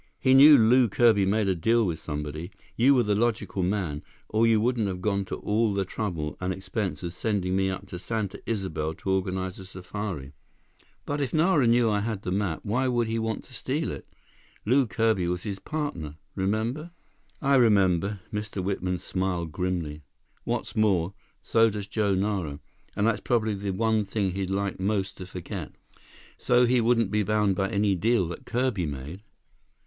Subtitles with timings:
[0.19, 2.49] "He knew Lew Kirby made a deal with somebody.
[2.75, 6.51] You were the logical man, or you wouldn't have gone to all the trouble and
[6.51, 10.33] expense of sending me up to Santa Isabel to organize a safari."
[11.05, 14.07] "But if Nara knew I had the map, why would he want to steal it?
[14.65, 16.15] Lew Kirby was his partner.
[16.33, 16.89] Remember?"
[17.39, 18.63] "I remember." Mr.
[18.63, 20.01] Whitman smiled grimly.
[20.45, 21.13] "What's more,
[21.43, 22.59] so does Joe Nara,
[22.95, 25.73] and that's probably the one thing he'd like most to forget."
[26.39, 29.21] "So he wouldn't be bound by any deal that Kirby made?"